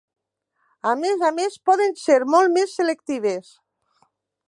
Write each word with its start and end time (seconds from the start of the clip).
A 0.91 0.93
més 1.01 1.21
a 1.27 1.29
més 1.41 1.59
poden 1.71 1.95
ser 2.07 2.17
molt 2.37 2.53
més 2.57 2.77
selectives. 2.81 3.57